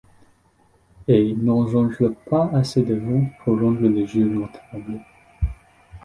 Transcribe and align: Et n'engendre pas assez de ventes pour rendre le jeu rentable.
Et 1.07 1.35
n'engendre 1.35 2.15
pas 2.27 2.49
assez 2.55 2.81
de 2.81 2.95
ventes 2.95 3.31
pour 3.45 3.61
rendre 3.61 3.81
le 3.81 4.03
jeu 4.07 4.27
rentable. 4.57 4.99